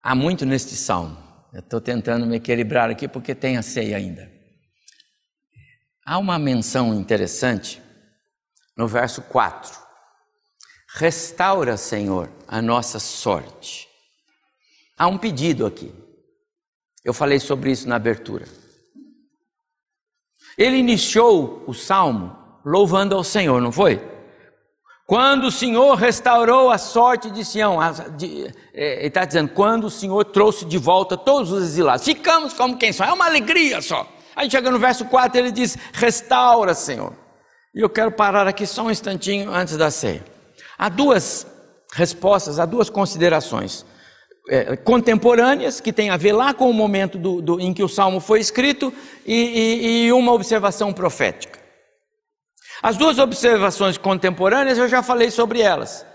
[0.02, 1.16] há muito neste salmo.
[1.52, 4.30] Eu estou tentando me equilibrar aqui porque tem a ceia ainda.
[6.04, 7.82] Há uma menção interessante
[8.76, 9.76] no verso 4.
[10.94, 13.88] Restaura, Senhor, a nossa sorte.
[14.96, 15.92] Há um pedido aqui.
[17.04, 18.46] Eu falei sobre isso na abertura.
[20.56, 24.15] Ele iniciou o salmo louvando ao Senhor, não foi?
[25.06, 27.94] Quando o Senhor restaurou a sorte de Sião, é,
[28.74, 32.92] ele está dizendo, quando o Senhor trouxe de volta todos os exilados, ficamos como quem
[32.92, 34.04] só, é uma alegria só.
[34.34, 37.12] Aí chega no verso 4, ele diz: restaura, Senhor.
[37.72, 40.24] E eu quero parar aqui só um instantinho antes da ceia.
[40.76, 41.46] Há duas
[41.92, 43.86] respostas, há duas considerações
[44.48, 47.88] é, contemporâneas, que tem a ver lá com o momento do, do, em que o
[47.88, 48.92] salmo foi escrito,
[49.24, 51.65] e, e, e uma observação profética.
[52.82, 56.06] As duas observações contemporâneas eu já falei sobre elas.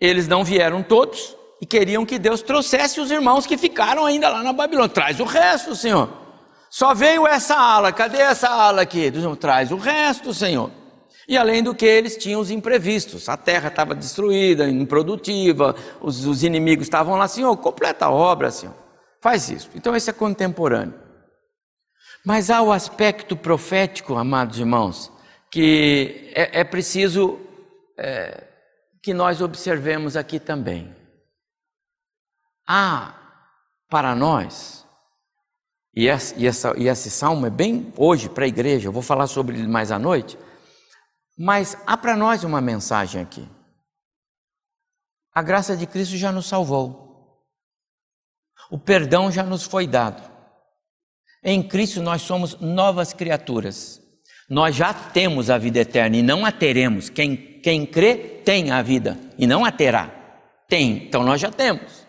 [0.00, 4.42] Eles não vieram todos e queriam que Deus trouxesse os irmãos que ficaram ainda lá
[4.42, 4.88] na Babilônia.
[4.88, 6.10] Traz o resto, Senhor.
[6.70, 9.12] Só veio essa ala, cadê essa ala aqui?
[9.38, 10.70] Traz o resto, Senhor.
[11.28, 13.28] E além do que, eles tinham os imprevistos.
[13.28, 18.74] A terra estava destruída, improdutiva, os, os inimigos estavam lá, Senhor, completa a obra, Senhor.
[19.22, 19.70] Faz isso.
[19.74, 20.94] Então, esse é contemporâneo.
[22.26, 25.10] Mas há o aspecto profético, amados irmãos,
[25.54, 27.38] que é, é preciso
[27.96, 28.42] é,
[29.00, 30.92] que nós observemos aqui também.
[32.66, 33.14] Há
[33.88, 34.84] para nós,
[35.94, 39.02] e, essa, e, essa, e esse salmo é bem hoje para a igreja, eu vou
[39.02, 40.36] falar sobre ele mais à noite
[41.36, 43.48] mas há para nós uma mensagem aqui.
[45.32, 47.42] A graça de Cristo já nos salvou.
[48.70, 50.22] O perdão já nos foi dado.
[51.42, 54.00] Em Cristo nós somos novas criaturas.
[54.48, 57.08] Nós já temos a vida eterna e não a teremos.
[57.08, 60.10] Quem, quem crê tem a vida e não a terá.
[60.68, 62.04] Tem, então nós já temos.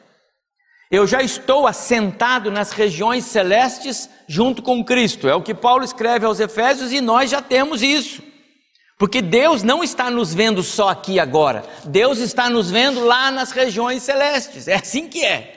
[0.92, 5.28] Eu já estou assentado nas regiões celestes junto com Cristo.
[5.28, 8.22] É o que Paulo escreve aos Efésios e nós já temos isso.
[8.98, 13.52] Porque Deus não está nos vendo só aqui agora, Deus está nos vendo lá nas
[13.52, 15.54] regiões celestes, é assim que é.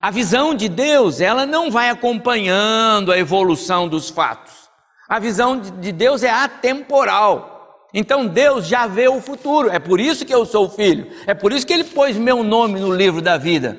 [0.00, 4.67] A visão de Deus, ela não vai acompanhando a evolução dos fatos.
[5.08, 7.88] A visão de Deus é atemporal.
[7.94, 9.70] Então Deus já vê o futuro.
[9.70, 11.06] É por isso que eu sou filho.
[11.26, 13.78] É por isso que ele pôs meu nome no livro da vida.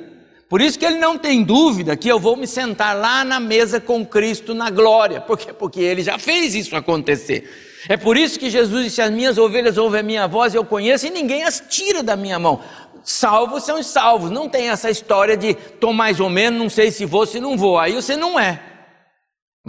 [0.50, 3.80] Por isso que ele não tem dúvida que eu vou me sentar lá na mesa
[3.80, 5.22] com Cristo na glória.
[5.22, 5.54] Por quê?
[5.54, 7.48] Porque ele já fez isso acontecer.
[7.88, 11.06] É por isso que Jesus disse: As minhas ovelhas ouvem a minha voz, eu conheço,
[11.06, 12.62] e ninguém as tira da minha mão.
[13.04, 14.32] salvos são salvos.
[14.32, 17.56] Não tem essa história de tô mais ou menos, não sei se vou, se não
[17.56, 17.78] vou.
[17.78, 18.60] Aí você não é.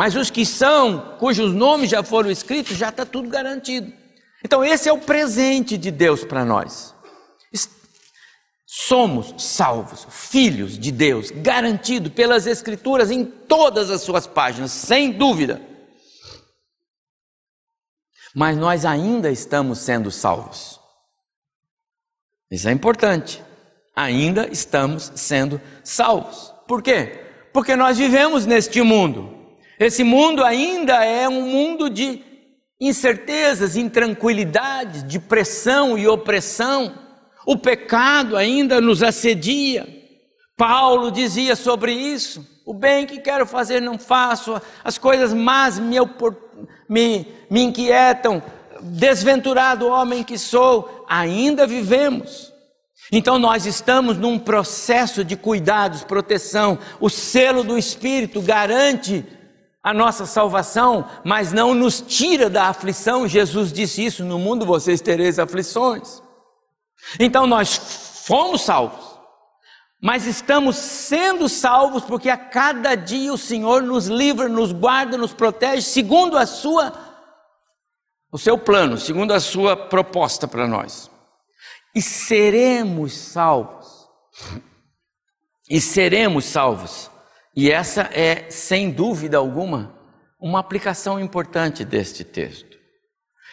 [0.00, 3.92] Mas os que são, cujos nomes já foram escritos, já está tudo garantido.
[4.42, 6.94] Então, esse é o presente de Deus para nós.
[8.64, 15.60] Somos salvos, filhos de Deus, garantido pelas Escrituras em todas as suas páginas, sem dúvida.
[18.34, 20.80] Mas nós ainda estamos sendo salvos.
[22.50, 23.44] Isso é importante.
[23.94, 26.54] Ainda estamos sendo salvos.
[26.66, 27.22] Por quê?
[27.52, 29.39] Porque nós vivemos neste mundo.
[29.80, 32.22] Esse mundo ainda é um mundo de
[32.78, 36.94] incertezas, intranquilidades, de pressão e opressão.
[37.46, 39.88] O pecado ainda nos assedia.
[40.54, 45.96] Paulo dizia sobre isso: o bem que quero fazer não faço, as coisas más me,
[46.86, 48.42] me, me inquietam,
[48.82, 52.52] desventurado homem que sou, ainda vivemos.
[53.10, 56.78] Então nós estamos num processo de cuidados, proteção.
[57.00, 59.24] O selo do Espírito garante
[59.82, 63.26] a nossa salvação, mas não nos tira da aflição.
[63.26, 66.22] Jesus disse isso: no mundo vocês tereis aflições.
[67.18, 67.76] Então nós
[68.26, 69.18] fomos salvos,
[70.02, 75.32] mas estamos sendo salvos porque a cada dia o Senhor nos livra, nos guarda, nos
[75.32, 77.08] protege, segundo a sua
[78.32, 81.10] o seu plano, segundo a sua proposta para nós.
[81.94, 84.08] E seremos salvos.
[85.68, 87.10] E seremos salvos
[87.54, 89.94] e essa é, sem dúvida alguma,
[90.40, 92.78] uma aplicação importante deste texto.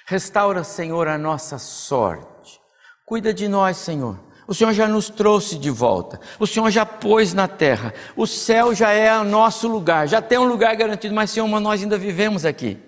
[0.06, 2.60] Restaura, Senhor, a nossa sorte.
[3.06, 4.20] Cuida de nós, Senhor.
[4.48, 6.20] O Senhor já nos trouxe de volta.
[6.40, 7.94] O Senhor já pôs na terra.
[8.16, 10.08] O céu já é o nosso lugar.
[10.08, 11.14] Já tem um lugar garantido.
[11.14, 12.80] Mas, Senhor, nós ainda vivemos aqui.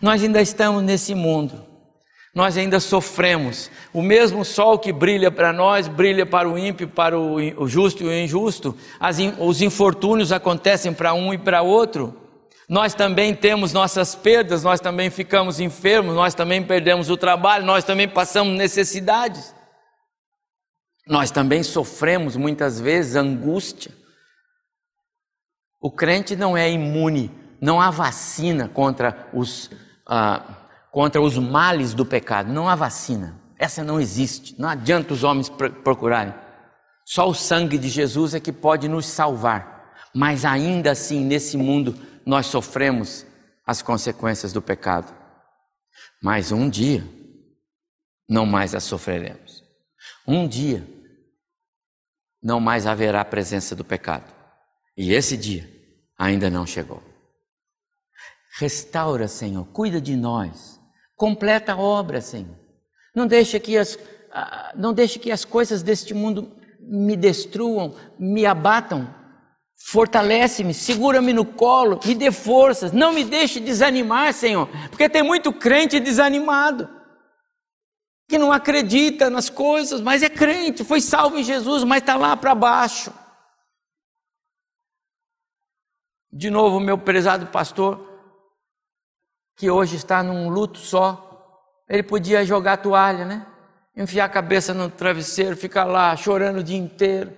[0.00, 1.69] Nós ainda estamos nesse mundo
[2.34, 3.70] nós ainda sofremos.
[3.92, 8.06] O mesmo sol que brilha para nós, brilha para o ímpio, para o justo e
[8.06, 8.76] o injusto.
[9.00, 12.16] As, os infortúnios acontecem para um e para outro.
[12.68, 17.82] Nós também temos nossas perdas, nós também ficamos enfermos, nós também perdemos o trabalho, nós
[17.82, 19.52] também passamos necessidades.
[21.04, 23.92] Nós também sofremos muitas vezes angústia.
[25.80, 29.68] O crente não é imune, não há vacina contra os.
[30.06, 30.59] Ah,
[30.90, 32.52] contra os males do pecado.
[32.52, 33.40] Não há vacina.
[33.58, 34.58] Essa não existe.
[34.60, 36.34] Não adianta os homens procurarem.
[37.04, 39.92] Só o sangue de Jesus é que pode nos salvar.
[40.14, 41.94] Mas ainda assim, nesse mundo,
[42.26, 43.26] nós sofremos
[43.66, 45.14] as consequências do pecado.
[46.22, 47.04] Mas um dia,
[48.28, 49.62] não mais as sofreremos.
[50.26, 50.86] Um dia,
[52.42, 54.32] não mais haverá presença do pecado.
[54.96, 55.68] E esse dia
[56.18, 57.02] ainda não chegou.
[58.58, 60.79] Restaura, Senhor, cuida de nós
[61.20, 62.56] Completa a obra, Senhor.
[63.14, 63.98] Não deixe que as,
[64.74, 69.14] não deixe que as coisas deste mundo me destruam, me abatam.
[69.76, 75.52] Fortalece-me, segura-me no colo, me dê forças, não me deixe desanimar, Senhor, porque tem muito
[75.52, 76.88] crente desanimado,
[78.26, 82.34] que não acredita nas coisas, mas é crente, foi salvo em Jesus, mas está lá
[82.34, 83.12] para baixo.
[86.32, 88.09] De novo, meu prezado pastor,
[89.60, 93.46] que hoje está num luto só, ele podia jogar a toalha, né?
[93.94, 97.36] Enfiar a cabeça no travesseiro, ficar lá chorando o dia inteiro.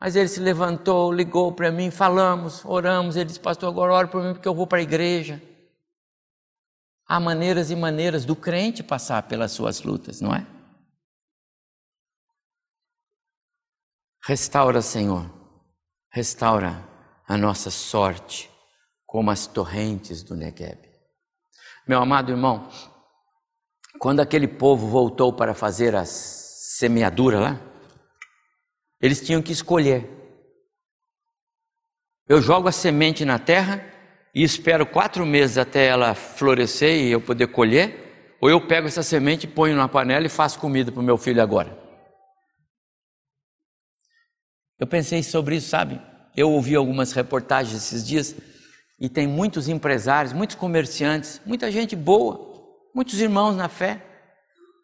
[0.00, 3.16] Mas ele se levantou, ligou para mim, falamos, oramos.
[3.16, 5.42] Ele disse: Pastor, agora ore por mim porque eu vou para a igreja.
[7.04, 10.46] Há maneiras e maneiras do crente passar pelas suas lutas, não é?
[14.24, 15.28] Restaura, Senhor,
[16.12, 16.86] restaura
[17.26, 18.48] a nossa sorte
[19.04, 20.87] como as torrentes do Negueb.
[21.88, 22.68] Meu amado irmão,
[23.98, 27.60] quando aquele povo voltou para fazer a semeadura lá,
[29.00, 30.06] eles tinham que escolher.
[32.28, 33.82] Eu jogo a semente na terra
[34.34, 39.02] e espero quatro meses até ela florescer e eu poder colher, ou eu pego essa
[39.02, 41.74] semente, ponho na panela e faço comida para o meu filho agora.
[44.78, 45.98] Eu pensei sobre isso, sabe?
[46.36, 48.36] Eu ouvi algumas reportagens esses dias
[49.00, 52.48] e tem muitos empresários, muitos comerciantes, muita gente boa,
[52.94, 54.02] muitos irmãos na fé,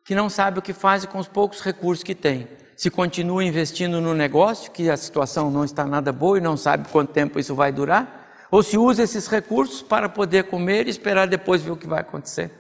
[0.04, 2.48] que não sabe o que fazem com os poucos recursos que tem.
[2.76, 6.88] Se continua investindo no negócio, que a situação não está nada boa e não sabe
[6.88, 11.26] quanto tempo isso vai durar, ou se usa esses recursos para poder comer e esperar
[11.26, 12.52] depois ver o que vai acontecer.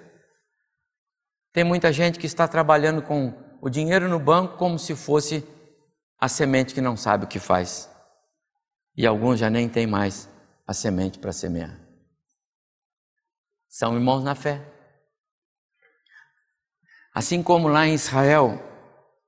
[1.52, 5.44] Tem muita gente que está trabalhando com o dinheiro no banco como se fosse
[6.18, 7.88] a semente que não sabe o que faz.
[8.96, 10.28] E alguns já nem têm mais
[10.66, 11.78] a semente para semear.
[13.68, 14.60] São irmãos na fé.
[17.14, 18.60] Assim como lá em Israel,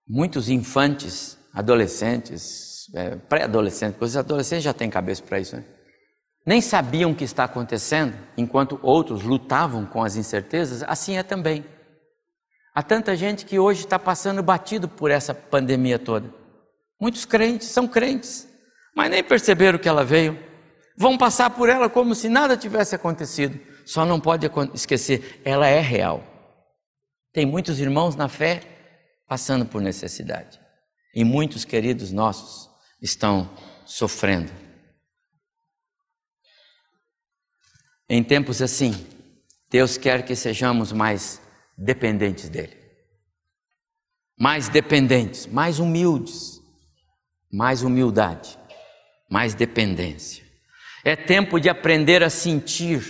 [0.06, 5.64] muitos infantes, adolescentes, é, pré-adolescentes, os adolescentes já têm cabeça para isso, né?
[6.46, 11.64] nem sabiam o que está acontecendo, enquanto outros lutavam com as incertezas, assim é também.
[12.72, 16.32] Há tanta gente que hoje está passando batido por essa pandemia toda.
[17.00, 18.48] Muitos crentes são crentes,
[18.94, 20.38] mas nem perceberam que ela veio.
[20.96, 23.60] Vão passar por ela como se nada tivesse acontecido.
[23.84, 26.24] Só não pode esquecer, ela é real.
[27.32, 28.62] Tem muitos irmãos na fé
[29.28, 30.58] passando por necessidade.
[31.14, 32.70] E muitos queridos nossos
[33.00, 33.50] estão
[33.84, 34.50] sofrendo.
[38.08, 39.06] Em tempos assim,
[39.68, 41.40] Deus quer que sejamos mais
[41.76, 42.76] dependentes dEle.
[44.38, 46.60] Mais dependentes, mais humildes,
[47.52, 48.58] mais humildade,
[49.28, 50.45] mais dependência.
[51.06, 53.00] É tempo de aprender a sentir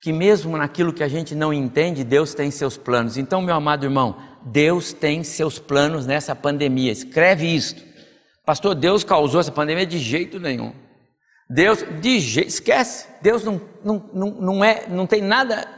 [0.00, 3.18] que, mesmo naquilo que a gente não entende, Deus tem seus planos.
[3.18, 6.90] Então, meu amado irmão, Deus tem seus planos nessa pandemia.
[6.90, 7.82] Escreve isto.
[8.46, 10.72] Pastor, Deus causou essa pandemia de jeito nenhum.
[11.46, 13.06] Deus, de jeito, esquece.
[13.20, 15.68] Deus não, não, não, não, é, não tem nada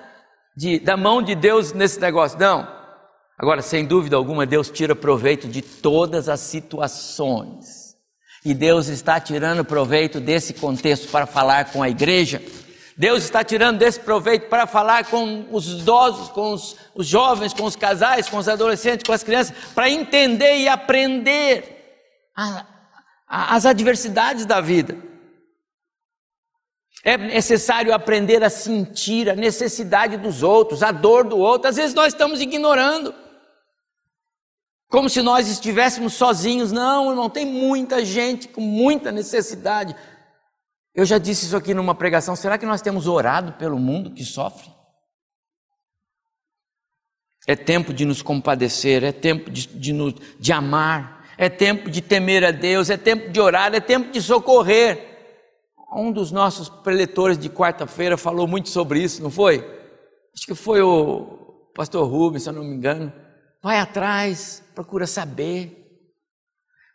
[0.56, 2.68] de, da mão de Deus nesse negócio, não.
[3.36, 7.87] Agora, sem dúvida alguma, Deus tira proveito de todas as situações.
[8.44, 12.40] E Deus está tirando proveito desse contexto para falar com a igreja.
[12.96, 17.62] Deus está tirando desse proveito para falar com os idosos, com os, os jovens, com
[17.62, 22.02] os casais, com os adolescentes, com as crianças, para entender e aprender
[22.36, 22.66] a,
[23.28, 24.96] a, as adversidades da vida.
[27.04, 31.68] É necessário aprender a sentir a necessidade dos outros, a dor do outro.
[31.68, 33.14] Às vezes nós estamos ignorando.
[34.88, 36.72] Como se nós estivéssemos sozinhos.
[36.72, 39.94] Não, irmão, tem muita gente com muita necessidade.
[40.94, 42.34] Eu já disse isso aqui numa pregação.
[42.34, 44.70] Será que nós temos orado pelo mundo que sofre?
[47.46, 52.02] É tempo de nos compadecer, é tempo de, de, nos, de amar, é tempo de
[52.02, 55.06] temer a Deus, é tempo de orar, é tempo de socorrer.
[55.94, 59.58] Um dos nossos preletores de quarta-feira falou muito sobre isso, não foi?
[60.34, 63.10] Acho que foi o pastor Rubens, se eu não me engano.
[63.62, 65.76] Vai atrás, procura saber.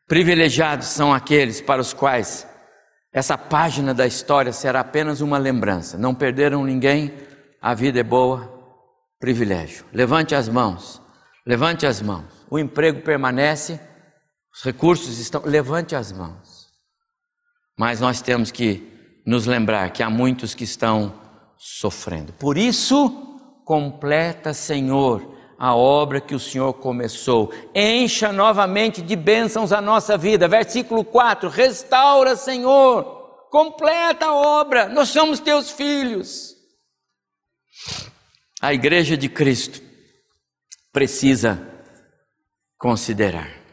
[0.08, 2.48] Privilegiados são aqueles para os quais
[3.12, 5.98] essa página da história será apenas uma lembrança.
[5.98, 7.14] Não perderam ninguém,
[7.62, 8.50] a vida é boa,
[9.20, 9.84] privilégio.
[9.92, 11.02] Levante as mãos,
[11.46, 12.46] levante as mãos.
[12.50, 13.78] O emprego permanece,
[14.56, 15.42] os recursos estão.
[15.44, 16.70] Levante as mãos.
[17.78, 21.20] Mas nós temos que nos lembrar que há muitos que estão
[21.58, 22.32] sofrendo.
[22.32, 23.10] Por isso,
[23.66, 25.33] completa, Senhor,
[25.64, 27.54] a obra que o Senhor começou.
[27.74, 30.46] Encha novamente de bênçãos a nossa vida.
[30.46, 34.90] Versículo 4: Restaura, Senhor, completa a obra.
[34.90, 36.54] Nós somos teus filhos.
[38.62, 39.82] A igreja de Cristo
[40.92, 41.66] precisa
[42.78, 43.64] considerar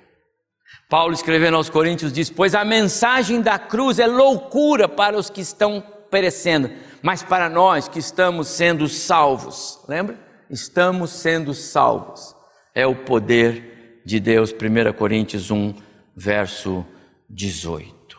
[0.88, 5.41] Paulo escrevendo aos Coríntios diz: Pois a mensagem da cruz é loucura para os que
[5.41, 6.70] estão perecendo,
[7.03, 10.30] mas para nós que estamos sendo salvos, lembra?
[10.51, 12.34] Estamos sendo salvos,
[12.74, 14.53] é o poder de Deus.
[14.53, 15.74] 1 Coríntios 1,
[16.16, 16.84] verso
[17.28, 18.18] 18.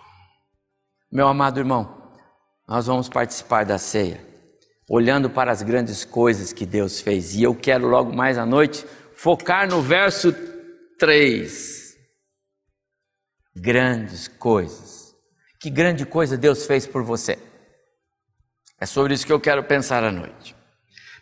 [1.11, 2.09] Meu amado irmão,
[2.65, 4.25] nós vamos participar da ceia,
[4.89, 8.85] olhando para as grandes coisas que Deus fez, e eu quero logo mais à noite
[9.13, 10.33] focar no verso
[10.97, 11.97] 3
[13.53, 15.13] grandes coisas.
[15.59, 17.37] Que grande coisa Deus fez por você?
[18.79, 20.60] É sobre isso que eu quero pensar à noite.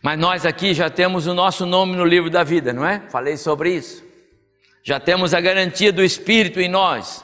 [0.02, 3.02] Mas nós aqui já temos o nosso nome no livro da vida, não é?
[3.10, 4.04] Falei sobre isso.
[4.84, 7.24] Já temos a garantia do Espírito em nós,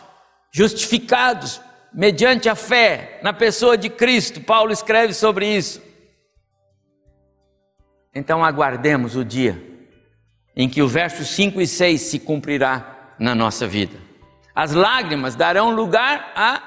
[0.52, 1.62] justificados
[1.94, 4.42] mediante a fé na pessoa de Cristo.
[4.42, 5.82] Paulo escreve sobre isso.
[8.14, 9.62] Então aguardemos o dia
[10.56, 13.98] em que o verso 5 e 6 se cumprirá na nossa vida.
[14.54, 16.62] As lágrimas darão lugar à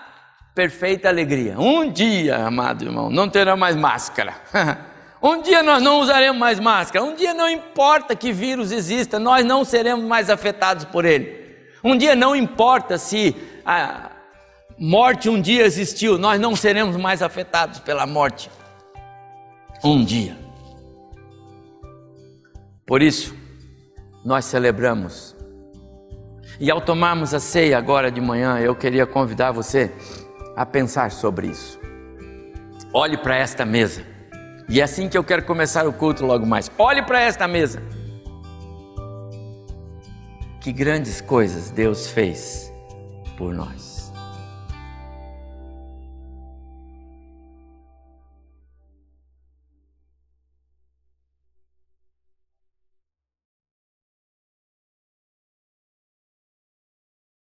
[0.54, 1.58] perfeita alegria.
[1.58, 4.34] Um dia, amado irmão, não terá mais máscara.
[5.22, 7.04] um dia nós não usaremos mais máscara.
[7.04, 11.56] Um dia não importa que vírus exista, nós não seremos mais afetados por ele.
[11.82, 14.10] Um dia não importa se a
[14.78, 18.50] morte um dia existiu, nós não seremos mais afetados pela morte.
[19.82, 20.36] Um dia.
[22.86, 23.36] Por isso,
[24.24, 25.36] nós celebramos
[26.60, 29.92] e ao tomarmos a ceia agora de manhã, eu queria convidar você
[30.56, 31.78] a pensar sobre isso.
[32.92, 34.17] Olhe para esta mesa.
[34.68, 36.70] E é assim que eu quero começar o culto logo mais.
[36.78, 37.82] Olhe para esta mesa.
[40.60, 42.70] Que grandes coisas Deus fez
[43.38, 43.97] por nós.